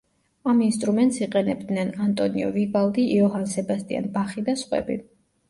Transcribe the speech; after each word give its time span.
ამ 0.51 0.61
ინსტრუმენტს 0.67 1.19
იყენებდნენ: 1.25 1.91
ანტონიო 2.07 2.49
ვივალდი, 2.57 3.07
იოჰან 3.19 3.45
სებასტიან 3.53 4.11
ბახი 4.19 4.47
და 4.51 4.59
სხვები. 4.65 4.99